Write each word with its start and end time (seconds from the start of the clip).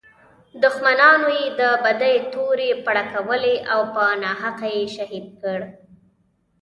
دښمنانو 0.63 1.27
یې 1.39 1.47
د 1.59 1.61
بدۍ 1.83 2.15
تورې 2.33 2.69
پړکولې 2.85 3.55
او 3.73 3.81
په 3.93 4.03
ناحقه 4.23 4.67
یې 4.77 4.85
شهید 4.95 5.27
کړ. 5.41 5.59